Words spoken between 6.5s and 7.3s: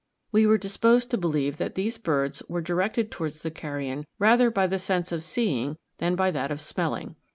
smelling.